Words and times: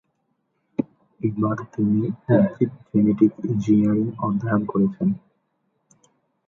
এবার 1.21 1.57
তিনি 1.73 1.99
উদ্ভিদ 2.31 2.71
জেনেটিক 2.87 3.31
ইঞ্জিনিয়ারিং 3.45 4.07
অধ্যয়ন 4.19 4.61
করেছেন। 4.65 5.09